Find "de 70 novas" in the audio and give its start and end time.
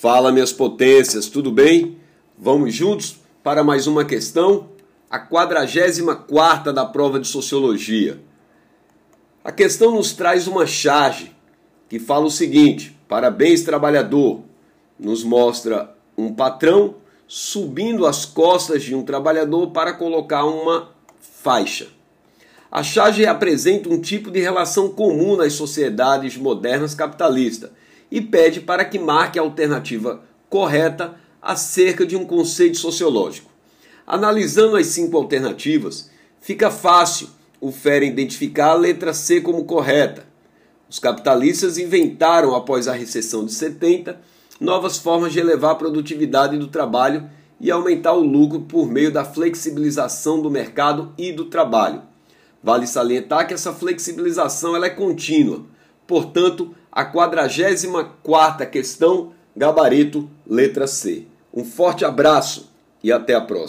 43.44-44.96